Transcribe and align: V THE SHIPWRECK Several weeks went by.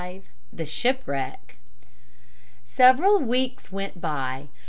V 0.01 0.23
THE 0.51 0.65
SHIPWRECK 0.65 1.57
Several 2.65 3.19
weeks 3.19 3.71
went 3.71 4.01
by. 4.01 4.47